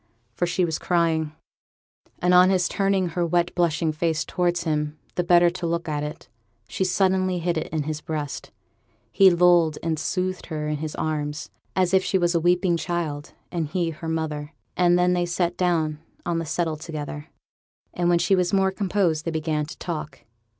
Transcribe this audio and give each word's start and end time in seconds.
for 0.33 0.47
she 0.47 0.65
was 0.65 0.79
crying; 0.79 1.31
and 2.23 2.33
on 2.33 2.49
his 2.49 2.67
turning 2.67 3.09
her 3.09 3.23
wet 3.23 3.53
blushing 3.53 3.91
face 3.91 4.25
towards 4.25 4.63
him 4.63 4.97
the 5.13 5.23
better 5.23 5.47
to 5.51 5.67
look 5.67 5.87
at 5.87 6.01
it, 6.01 6.27
she 6.67 6.83
suddenly 6.83 7.37
hid 7.37 7.55
it 7.55 7.67
in 7.67 7.83
his 7.83 8.01
breast. 8.01 8.49
He 9.11 9.29
lulled 9.29 9.77
and 9.83 9.99
soothed 9.99 10.47
her 10.47 10.67
in 10.67 10.77
his 10.77 10.95
arms, 10.95 11.51
as 11.75 11.93
if 11.93 12.03
she 12.03 12.17
had 12.17 12.31
been 12.31 12.31
a 12.33 12.39
weeping 12.39 12.77
child 12.77 13.33
and 13.51 13.67
he 13.67 13.91
her 13.91 14.09
mother; 14.09 14.53
and 14.75 14.97
then 14.97 15.13
they 15.13 15.27
sat 15.27 15.55
down 15.55 15.99
on 16.25 16.39
the 16.39 16.47
settle 16.47 16.77
together, 16.77 17.27
and 17.93 18.09
when 18.09 18.17
she 18.17 18.35
was 18.35 18.51
more 18.51 18.71
composed 18.71 19.23
they 19.23 19.29
began 19.29 19.67
to 19.67 19.77
talk. 19.77 20.21